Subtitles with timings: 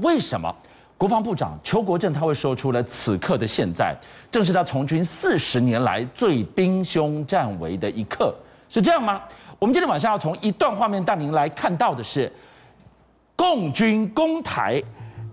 [0.00, 0.54] 为什么
[0.96, 3.96] 国防部长邱国正他会说出了此刻的现在，
[4.30, 8.34] 正是他从军四十年来最兵凶战危的一刻，
[8.68, 9.22] 是这样吗？
[9.58, 12.30] 我们今天晚上要从一段画面带您来看到的是，
[13.36, 14.82] 共军攻台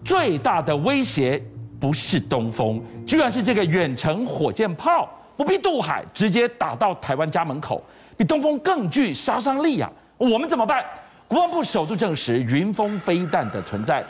[0.04, 1.42] 最大的威胁
[1.80, 7.84] 不是东风，居然是这个远程火箭炮，不必渡海，直接打到台湾家门口，
[8.16, 9.92] 比东风更具杀伤力啊！
[10.18, 10.84] 我们怎么办？
[11.28, 14.04] 国防部首度证实云峰飞弹的存在，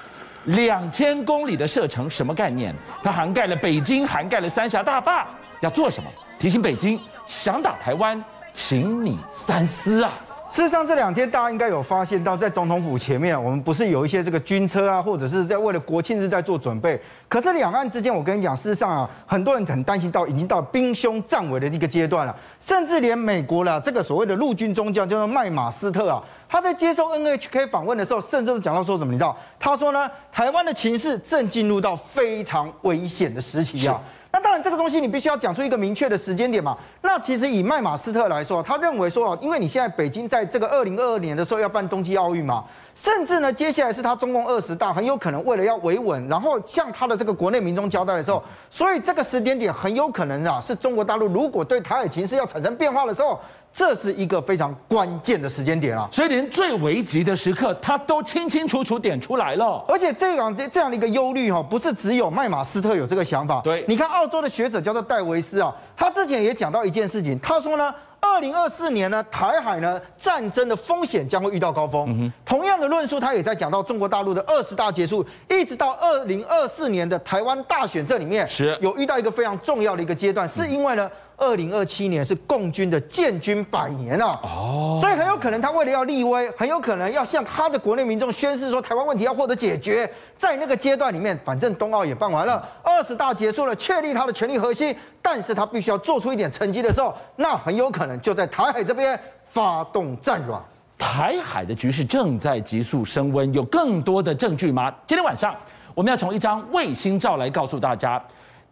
[0.47, 2.73] 两千公里的射程，什么概念？
[3.03, 5.27] 它涵盖了北京，涵盖了三峡大坝，
[5.61, 6.09] 要做什么？
[6.39, 10.13] 提醒北京，想打台湾，请你三思啊！
[10.49, 16.99] 事实上，这两天大家应该有发现到，在总统府前面，我们不是有一些这个军车啊，或者是在为了国庆日在做准备。
[17.27, 29.11] 可是两岸之间，我跟你讲，事实上啊，很多人很担心到已经到兵凶战危的一个阶段了，甚至连美国啦，这个所谓的陆军中将叫做麦马斯特啊，他在接受 NHK 访问的时候，甚至都讲到说什么？
[29.11, 29.37] 你知道？
[29.59, 34.01] 他说呢，台湾的情势正进入到非常危险的时期啊。
[34.31, 36.77] 那当然，这个东西你必须要讲出一个明确的时间点嘛。
[37.01, 53.39] 那其实以麦马斯特来说，他认为说，因为你现在北京在这个二零二二年的时候要办冬季奥运嘛，甚至呢，接下来是他中共二十大，很有可能为了要维稳，然后向他的这个国内民众交代的时候，所以这个时间点很有可能啊，是中国大陆如果对台海情势要产生变化的时候。
[53.77, 59.85] 这是一个非常关键的时间点啊，所以连最危急的时刻，他都清清楚楚点出来了。
[59.87, 63.61] 而且这样这样的一个忧虑哈，不是只有麦马斯特有这个想法。
[63.63, 72.07] 对，你看澳洲的学者叫做戴维斯啊，他之前也讲到一件事情，他说呢，二零二四年呢，台海呢战争的风险将会遇到高峰。
[72.09, 81.07] 嗯、同样的论述，他也在讲到中国大陆的二十大结束，一直到二零二四年的台湾大选这里面，是有遇到一个非常重要的一个阶段，是因为呢。
[81.39, 100.59] 二零二七年是共军的建军百年啊，哦，所以很有可能他为了要立威，很有可能要向他的国内民众宣示说台湾问题要获得解决，在那个阶段里面，反正冬奥也办完了，二十大结束了，确立他的权力核心，但是他必须要做出一点成绩的时候，那很有可能就在台海这边发动战乱。
[100.97, 104.91] 台海的局势正在急速升温，有更多的证据吗？
[105.05, 105.55] 今天晚上
[105.93, 108.19] 我们要从一张卫星照来告诉大家，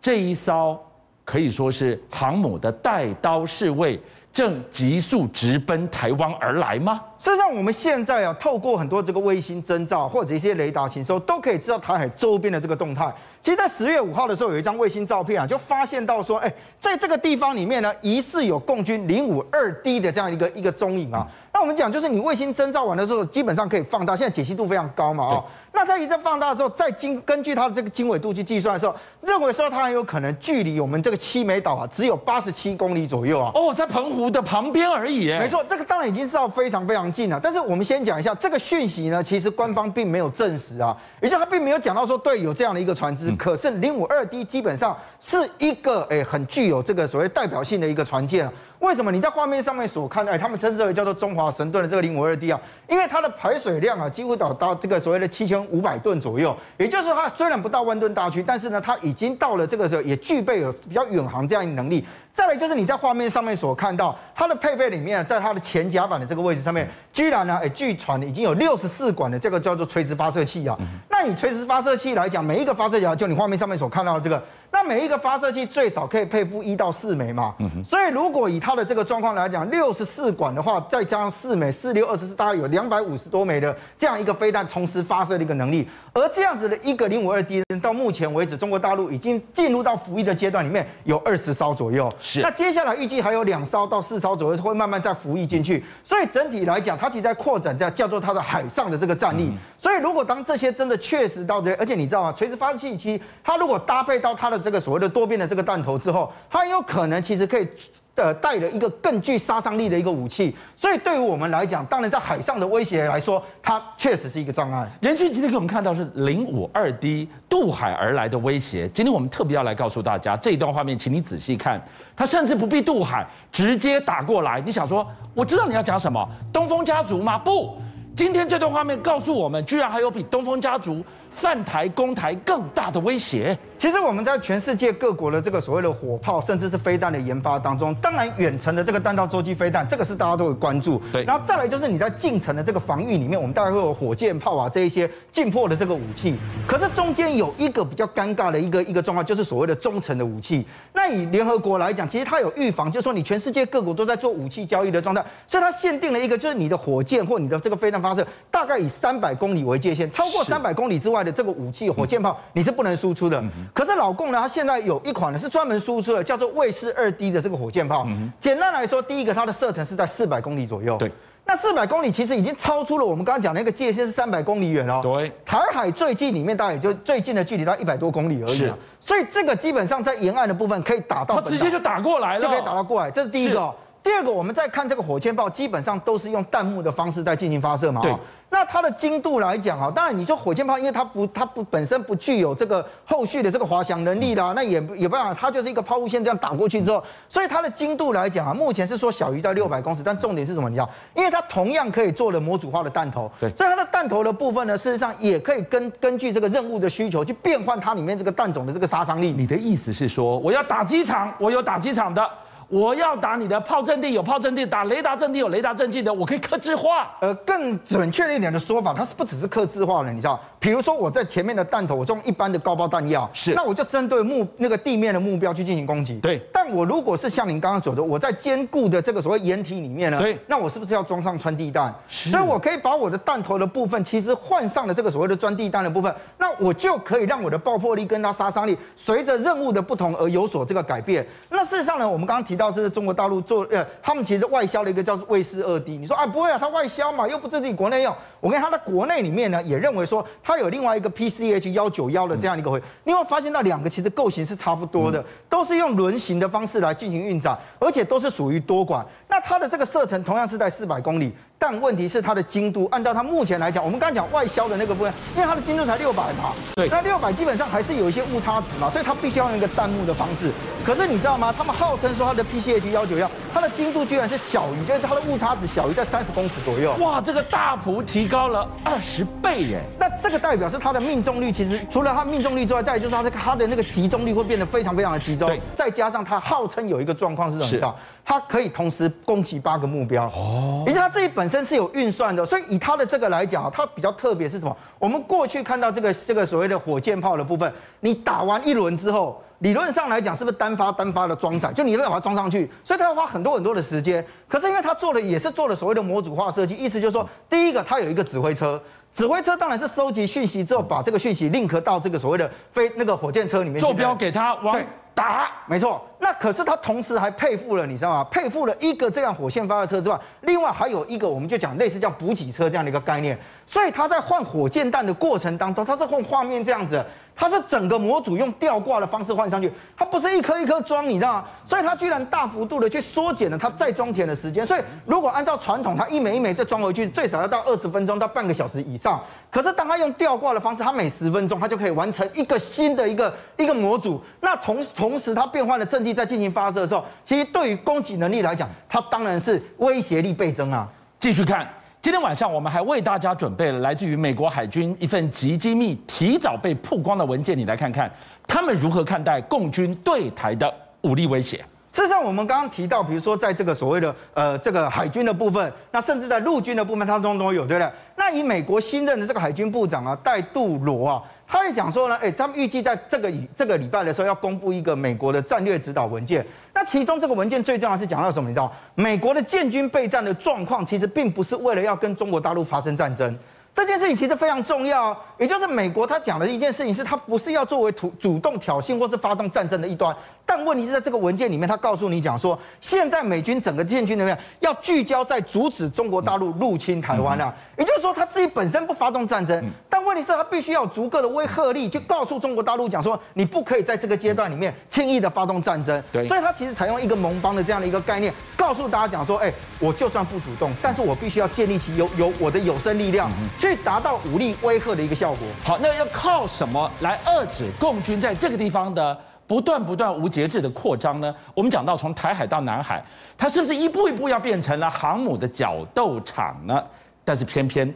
[0.01, 0.83] 这一艘。
[1.25, 3.99] 可以说是航母的带刀侍卫
[4.31, 7.01] 正急速直奔台湾而来吗？
[7.17, 13.11] 事实上，我们现在啊，透过很多这个卫星征兆或者一些雷达情报，都可以知道台海周边的这个动态。
[13.41, 21.25] 其实，在十月五号的时候，有一张卫星照片啊，就发现到说，哎，在这个地方里面呢，疑似有共军零五二 D 的这样一个一个踪影啊。
[21.53, 25.45] 那我们讲，就是你卫星征兆完的时候，基本上可以放大，现在解析度非常高嘛，哦。
[25.75, 33.51] 那它一旦放大的时候，再经根据它的这个经纬度去计算的时候，认为说它很有可能距离我们这个七美岛啊，只有八十七公里左右啊。
[33.53, 35.27] 哦，在澎湖的旁边而已。
[35.37, 37.39] 没错，这个当然已经是到非常非常近了。
[37.43, 43.29] 但是我们先讲一下这个讯息呢，其实官方并没有证实啊，也就是他并没有讲到说对有这样的一个船只。
[43.29, 48.49] 嗯、可是零五二 D 基本上是一个诶很具有这个所谓代表性的一个船舰。
[48.79, 52.59] 为什么你在画面上面所看到，哎，他们称之为叫做中华神盾的这个零五二 D 啊？
[52.87, 56.55] 因为它的排水量啊，几乎达到这个所谓的七千五百吨左右。
[56.77, 62.05] 也就是说，它虽然不到万吨大区，但是呢，它已经到了这个时候，也具备有比较远航这样的能力。
[62.33, 70.77] 再来就是你在画面上面所看到它的配备里面，在它的前甲板的这个位置上面，居然呢，哎，据传已经有六十四管的这个叫做垂直发射器啊。
[71.09, 74.43] 那你垂直发射器来讲，每一个发射器就你画面上面所看到的这个。
[74.75, 85.87] 那每一个发射器最少可以配付一到四枚嘛，所以如果以它的这个状况来讲，六十四管的话，再加上四枚，四六二十四，大概有两百五十多枚的这样一个飞弹同时发射的一个能力。
[86.11, 92.13] 而这样子的一个零五二 D，到目前为止，中国大陆已经进入到服役的阶段，里面有二十艘左右。
[92.19, 92.41] 是。
[92.41, 95.81] 那接下来预计还有两艘到四艘左右会慢慢再服役进去。
[96.03, 99.53] 所以整体来讲，它其实在扩展叫叫做它的海上的这个战力。
[99.77, 102.33] 所以如果当这些真的确实到这，而且你知道吗？
[102.35, 107.67] 垂直发射器其实它如果搭配到它的这个所谓的多变的这个弹头之后，它有可能其实可以
[108.15, 114.89] 呃带了一个更具杀伤力的一个武器，所以对于我们来讲，当然在海上的威胁来说，它确实是一个障碍。
[115.01, 121.79] 人均今天给我们看到是零五二 D 渡海而来的威胁，今天我们特别要来告诉大家这一段画面，请你仔细看，
[122.15, 124.59] 它甚至不必渡海，直接打过来。
[124.65, 125.05] 你想说，
[125.35, 127.37] 我知道你要讲什么，东风家族吗？
[127.37, 127.77] 不，
[128.15, 133.57] 今天这段画面告诉我们，居然还有比东风家族犯台攻台更大的威胁。
[133.77, 141.01] 其实我们在全世界各国的这个所谓的火炮，甚至是飞弹的研发当中，当然远程的这个弹道洲际飞弹，这个是大家都会关注。
[141.11, 146.35] 对，然后再来就是你在近程的这个防御里面，我们大概会有火箭炮啊这一些近迫的这个武器。
[146.65, 150.65] 可是中间有一个比较尴尬的一个一个状况，就是所谓的中程的武器。
[150.93, 163.43] 那以联合国来讲，其实它有预防，就是说你全世界各国都在做武器交易的状态，所以它限定了一个，就是你的火箭或你的这个飞弹发射，大概以三百公里为界限，超过三百公里之外的这个武器、火箭炮，你是不能输出的。
[163.73, 168.07] 可是老共呢，它现在有一款呢是专门输出的，叫做卫士二 D 的这个火箭炮。
[168.39, 170.97] 简单来说，第一个它的射程是在四百公里左右。
[170.97, 171.11] 对。
[171.47, 174.99] 那四百公里其实已经超出了我们刚刚讲的那个界限是三百公里远哦。
[175.03, 178.75] 对，台海最近里面大概也就最近的距离到一百多公里而已啊。
[178.99, 183.11] 所以这个基本上在沿岸的部分可以打到，它直接就打过来了，就可以打到过来。
[183.11, 183.71] 这是第一个。
[184.05, 188.01] 第二个，我们再看这个火箭炮，基本上都是用弹幕的方式在进行发射嘛。
[188.03, 188.15] 对。
[188.51, 200.69] 那它的精度来讲啊，当然你说火箭炮，因为它不它不本身不具有这个后续的这个滑翔能力啦，那也也不办法，它就是一个抛物线这样打过去之后，所以它的精度来讲啊，目前是说小于在六百公尺，但重点是什么？
[200.69, 209.31] 你知道，因为它同样可以做了模组化的弹头，对，所以它的弹头的部分呢，事实上也可以根根据这个任务的需求去变换它里面这个弹种的这个杀伤力。
[209.31, 212.29] 你的意思是说，我要打机场，我有打机场的。
[212.67, 216.13] 我要打你的炮阵地，有炮阵地；打雷达阵地，有雷达阵地的。
[216.13, 217.15] 我可以克制化。
[217.21, 220.39] 呃，更准确一点的说法，它是不只是克制化了，你知道？
[220.59, 226.19] 比如说我在前面的弹头，我用一般的高爆弹药，是，那我就针对目那个地面的目标去进行攻击。
[226.19, 226.41] 对。
[226.51, 231.93] 但我如果是像您刚刚所说的，我在坚固的这个所谓掩体里面呢，对，那我是不是要装上穿地弹？
[232.07, 232.31] 是。
[232.31, 241.23] 所以我可以把我的弹头的部分，其实换上了这个所谓的钻地弹的部分，那我就可以让我的爆破力跟它杀伤力随着任务的不同而有所这个改变。
[241.49, 243.41] 那事实上呢，我们刚刚提到是中国大陆。
[243.41, 245.97] 做呃，他们其实外销的一个叫做卫士二 D。
[245.97, 248.15] 你说啊，不会啊，它外销嘛，又不是自己国内用。
[248.39, 252.81] 我跟他在国内里面呢，也认为说它有另外一个 PCH 幺九幺的这样一个回。
[253.03, 259.05] 你有发现到两个其实构型是差不多的，都是用轮型的方式来进行运载，而且都是属于多管。
[259.27, 261.33] 那它的这个射程同样是在四百公里。
[261.57, 270.51] 但问题是它的精度，按照它目前来讲，我们刚才讲外销的那个部分，因为它的精度才六百嘛，对，那六百基本上还是有一些误差值嘛，所以它必须要用一个弹幕的方式。
[270.85, 271.53] 可是你知道吗？
[271.57, 276.93] 他们号称说它的 PCH 幺九幺，它的精度居然是小于，就是它的误差值小于在三十公尺左右。
[276.99, 279.81] 哇，这个大幅提高了二十倍耶！
[279.97, 285.47] 那这个代表是它的命中率，其实除了它命中率之外，再就是它的它的那个集中率会变得非常非常的集中。
[285.47, 287.79] 对，再加上它号称有一个状况是什么？
[287.79, 287.85] 是。
[288.27, 294.75] 它可以同时攻击八个目标哦，也就是它这一本本身是有运算的，所以以它的这个来讲啊，它比较特别是什么？
[294.97, 301.71] 我们过去看到这个这个所谓的火箭炮的部分，你打完一轮之后，理论上来讲是不是单发单发的装载？
[301.71, 304.25] 就你要把它装上去，所以它要花很多很多的时间。
[304.47, 308.81] 可是因为它做的也是做了所谓的模组化设计，意思就是说，第一个它有一个指挥车，
[309.15, 314.77] 指挥车当然是收集讯息之后，把这个讯息 link 到这个所谓的飞那个火箭车里面，坐标给他往
[315.13, 316.05] 打，没错。
[316.19, 318.23] 那可是他同时还配付了，你知道吗？
[318.25, 323.39] 配付了一个这样火箭发射车之外，另外还有一个，我们就讲类似叫补给车这样的一个概念。
[323.65, 327.01] 所以他在换火箭弹的过程当中，他是换画面这样子。
[327.35, 331.45] 它是整个模组用吊挂的方式换上去，它不是一颗一颗装，你知道吗？
[331.65, 334.65] 所以它居然大幅度的去缩减了它再装填的时间。
[334.65, 339.21] 所以如果按照传统，它一枚一枚再装回去，最少要到二十分钟到半个小时以上。
[339.51, 344.21] 可是当它用吊挂的方式，它每十分钟它就可以完成一个新的一个一个模组。
[344.39, 350.87] 那同同时它变换了阵地再进行发射的时候，其实对于攻击能力来讲，它当然是威胁力倍增啊。
[351.19, 351.67] 继续看。
[352.05, 358.07] 今天晚上，我们还为大家准备了来自于美国海军一份极机密、提早被曝光的文件，你来看看
[358.45, 360.71] 他们如何看待共军对台的
[361.01, 361.57] 武力威胁。
[361.91, 367.91] 事实上，我们刚刚提到，比如说在这个所谓的呃这个海军的部分，那甚至在陆军的部分，当中都有，对不对？
[368.15, 371.23] 那以美国新任的这个海军部长啊，戴杜罗啊。
[371.47, 376.45] 他也讲说呢，哎，他们预计在这个这个礼拜的时候要公布一个美国的战略指导文件。
[376.85, 378.49] 其中这个文件最重要是讲到什么？
[378.49, 383.37] 你知道，美国的建军备战的状况其实并不是为了要跟中国大陆发生战争。
[383.75, 390.15] 这件事情其实非常重要，也就是美国他讲的一件事情是，他不是要作为主主动挑衅或是发动战争的一端。
[390.47, 406.01] 但问题是在这个文件里面，他告诉你讲说，现在美军整个建军里面要聚焦在阻止中国大陆入侵台湾啊，也就是说他自己本身不发动战争，但问题是他必须要有足够的威慑力去告诉中国大陆讲说，你不可以在这个阶段里面轻易的发动战争。
[406.13, 409.51] 对，所以他其实采用一个盟邦的这样的一个概念，告诉大家讲说，哎，
[409.81, 413.31] 我就算不主动，但是我必须要建立起有有我的有生力量，
[413.65, 415.47] 去达到武力威吓的一个效果。
[415.63, 419.17] 好，那要靠什么来遏制共军在这个地方的？
[419.47, 421.31] 不断不断无节制的扩张呢？
[421.53, 423.03] 我们讲到从台海到南海，
[423.37, 426.83] 它是不是一步一步要变成了航母的角斗场呢？
[427.23, 427.93] 但是偏偏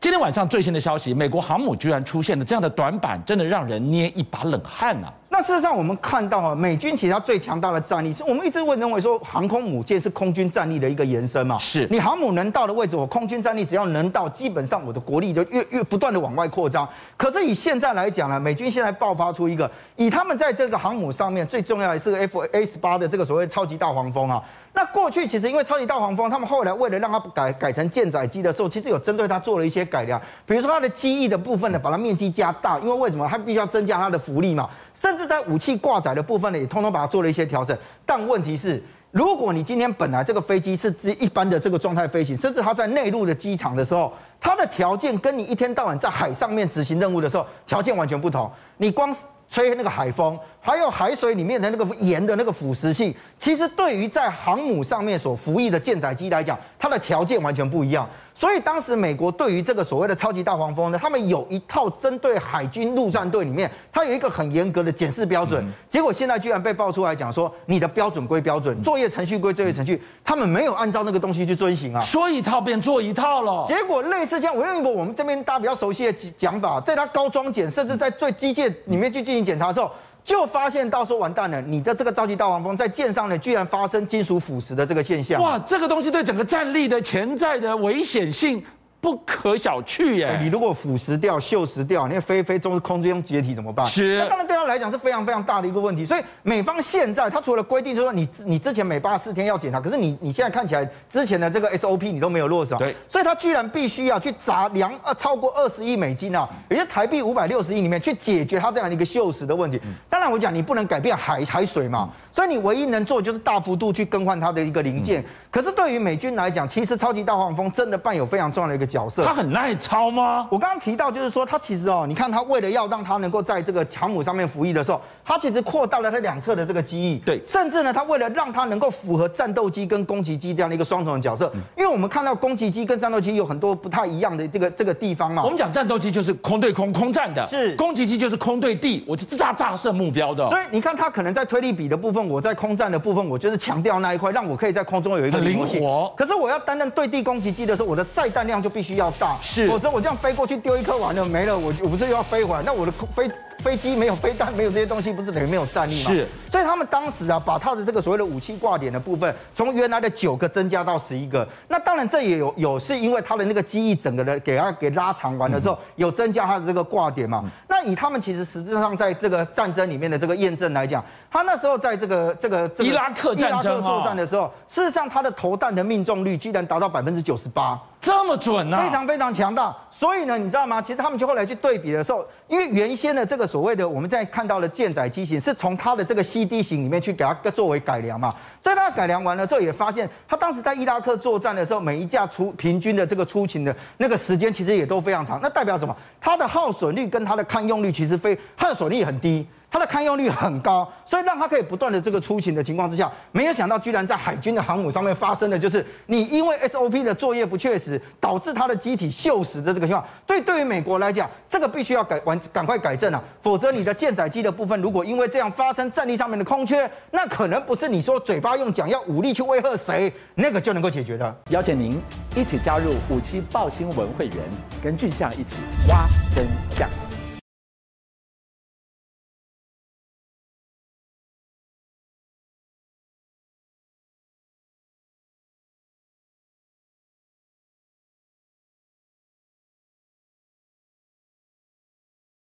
[0.00, 5.12] 今天晚上最新的消息，美国航母居然出现了这样的短板，真的让人捏一把冷汗呐、啊。
[5.28, 11.58] 那事实上，我们看到啊，美军其实它最强大的战力，是我们一直会认为说，航空母舰是空军战力的一个延伸嘛。
[11.58, 16.88] 是你航母能到的位置，我空军战力只要能到，基本上我的国力就越越不断的往外扩张。
[17.18, 24.42] 可是以现在来讲呢，美军现在爆发出一个，以他们在这个航母上面最重要的是 F A 十八的这个所谓超级大黄蜂啊。
[24.72, 37.76] 那过去其实因为超级大黄蜂，他们后来为了让它改改成舰载机的时候，其实有针对它做了一些改良，比如说它的机翼的部分呢，把它面积加大，因为为什么它必须要增加它的浮力嘛，甚至在武器挂载的部分呢，也通通把它做了一些调整。
[38.06, 48.48] 但问题是，如果你今天本来这个飞机是一般的这个状态飞行，甚至它在内陆的机场的时候，它的条件跟你一天到晚在海上面执行任务的时候，条件完全不同。
[48.76, 49.14] 你光
[49.48, 50.38] 吹那个海风。
[50.62, 58.08] 还有海水里面的那个盐的那个腐蚀性，其实对于在航母上面所服役的舰载机来讲，它的条件完全不一样。
[58.34, 65.62] 所以当时美国对于这个所谓的超级大黄蜂呢，他们有一套针对海军陆战队里面，它有一个很严格的检视标准。
[65.90, 72.00] 结果现在居然被爆出来讲说，你的标准归标准，作业程序归作业程序，他们没有按照那个东西去遵行啊。
[72.00, 73.66] 说一套便做一套了。
[73.66, 79.90] 结果类似这样，我用一个我们这边大家比较熟悉的讲法，在它高装检，甚至在最机械里面去进行检查的时候。
[80.22, 85.40] 就发现到说完蛋了，你的这个超级大黄蜂在舰上呢，居然发生金属腐蚀的这个现象。
[85.40, 88.62] 哇，这个东西对整个战力的潜在的危险性。
[89.00, 90.38] 不可小觑耶！
[90.42, 93.86] 你如果腐蚀掉、锈蚀掉，那飞飞中空中解体怎么办？
[93.86, 94.18] 是。
[94.18, 96.04] 那当然对他来讲是非常非常大的一个问题。
[96.04, 102.74] 所以美方现在他除了规定就是说你你之前每八十四天要检查，可是你你现在看起来之前的这个 SOP 你都没有落实。
[102.76, 102.94] 对。
[103.08, 109.80] 所以他居然必须要去砸两呃超过二十亿美金啊，也就是台币五百六十亿里面去解决他这样的一个锈蚀的问题。
[110.10, 115.24] 当然我讲你不能改变海海水嘛，所以你唯一能做就是大幅度去更换它的一个零件。
[115.50, 119.24] 可是对于美军来讲，其实超级大黄蜂真的扮有非常重要的一个角色。
[119.24, 120.46] 它很耐操吗？
[120.48, 127.18] 我刚刚提到就是说，它其实哦，你看它为了要让它能够在这个航母上面服役的时候，它其实扩大了它两侧的这个机翼。
[127.26, 135.42] 对，甚至呢，它为了让它能够符合战斗机跟攻击机这样的一个双重的角色，因为我们看到攻击机跟战斗机有很多不太一样的这个这个地方嘛。
[135.42, 140.48] 我们讲战斗机就是空对空空战的，是攻击机就是空对地，我就炸炸射目标的。
[140.48, 146.12] 所以你看它可能在推力比的部分，我在空战的部分，我就是强调那一块，让我可以在空中有一个灵活。
[146.16, 152.62] 可是我要担任对地攻击机的时候，我的载弹量就必须要大，是，否则我这样飞过去丢一颗完了没了，我我不是又要飞回来？
[152.64, 153.30] 那我的飞。
[153.60, 156.10] 飞机没有飞弹，没有这些东西，不是等于没有战力吗？
[156.10, 161.46] 是，所以他们当时啊，把他的这个所谓的武器挂点的部分，从原来的九个增加到十一个。
[161.68, 167.44] 那当然这也有有是因为他的那个机翼整个的给它给拉长完了之后，有增加他的这个挂点嘛。
[167.82, 177.80] 那以他们其实实质上在这个战争里面的这个验证来讲，他那时候在这个这个这个伊拉克战争伊拉克作战的时候，事实上他的投弹的命中率居然达到百分之九十八。
[178.00, 178.82] 这么准呢、啊？
[178.82, 179.76] 非常非常强大。
[179.90, 180.80] 所以呢，你知道吗？
[180.80, 188.34] 其实他们就后来去对比的时候，因为原先的这个所谓的我们在看到的舰载机型，是从它的这个 CD 型里面去给它作为改良嘛。
[188.60, 195.38] 在它改良完了之后，也发现它当时在伊拉克作战的时候，每一架出平均的这个出勤的那个时间，其实也都非常长。
[195.42, 195.94] 那代表什么？
[196.18, 199.46] 它的耗损率跟它的堪用率其实非耗损率很低。
[199.70, 210.04] 它的堪用率很高，所以让它可以不断的这个出勤的情况之下，没有想到居然在海军的航母上面发生的就是你因为 SOP 的作业不确实，导致它的机体锈蚀的这个情况。
[210.26, 221.36] 对，对于美国来讲，这个必须要改完，赶快改正啊，否则你的舰载机的部分如果因为这样发生战力上面的空缺，那可能不是你说嘴巴用讲要武力去威吓谁，那个就能够解决的。
[221.50, 222.00] 邀请您
[222.34, 224.36] 一起加入五七爆新闻会员，
[224.82, 225.54] 跟俊相一起
[225.88, 226.46] 挖真
[226.76, 227.09] 相。